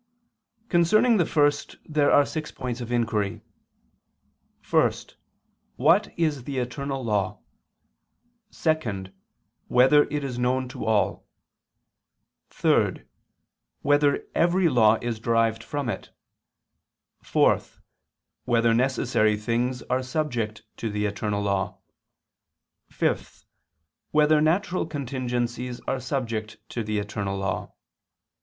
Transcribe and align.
Concerning 0.67 1.17
the 1.17 1.27
first 1.27 1.75
there 1.87 2.09
are 2.11 2.25
six 2.25 2.51
points 2.51 2.81
of 2.81 2.91
inquiry: 2.91 3.39
(1) 4.67 4.91
What 5.75 6.11
is 6.17 6.45
the 6.45 6.57
eternal 6.57 7.03
law? 7.05 7.37
(2) 8.51 9.05
Whether 9.67 10.05
it 10.05 10.23
is 10.23 10.39
known 10.39 10.67
to 10.69 10.85
all? 10.85 11.27
(3) 12.49 13.03
Whether 13.83 14.25
every 14.33 14.69
law 14.69 14.97
is 15.03 15.19
derived 15.19 15.63
from 15.63 15.87
it? 15.87 16.09
(4) 17.21 17.61
Whether 18.45 18.73
necessary 18.73 19.37
things 19.37 19.83
are 19.83 20.01
subject 20.01 20.63
to 20.77 20.89
the 20.89 21.05
eternal 21.05 21.43
law? 21.43 21.77
(5) 22.89 23.45
Whether 24.09 24.41
natural 24.41 24.87
contingencies 24.87 25.79
are 25.81 25.99
subject 25.99 26.57
to 26.69 26.83
the 26.83 26.97
eternal 26.97 27.37
law? 27.37 27.75